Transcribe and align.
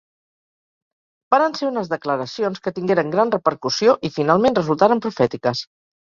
Varen 1.33 1.53
ser 1.59 1.67
unes 1.67 1.91
declaracions 1.91 2.63
que 2.63 2.73
tingueren 2.77 3.11
gran 3.15 3.33
repercussió 3.35 3.93
i 4.09 4.11
finalment 4.15 4.57
resultaren 4.61 5.03
profètiques. 5.07 5.63